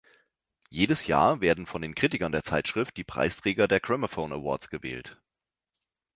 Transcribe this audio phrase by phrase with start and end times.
[0.71, 5.21] Jedes Jahr werden von den Kritikern der Zeitschrift die Preisträger der Gramophone Awards gewählt.